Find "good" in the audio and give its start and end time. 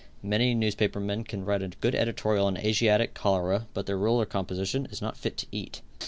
1.67-1.93